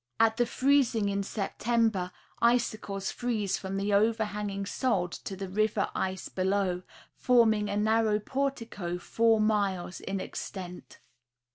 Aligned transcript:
At 0.19 0.37
the 0.37 0.47
freezing 0.47 1.09
in 1.09 1.21
September, 1.21 2.11
icicles 2.41 3.11
freeze 3.11 3.59
from 3.59 3.77
the 3.77 3.93
overhanging 3.93 4.65
sod 4.65 5.11
to 5.11 5.35
the 5.35 5.47
river 5.47 5.91
ice 5.93 6.27
below, 6.27 6.81
forming 7.13 7.69
a 7.69 7.77
narrow 7.77 8.17
portico 8.17 8.97
four 8.97 9.39
miles 9.39 9.99
in 9.99 10.19
extent. 10.19 10.97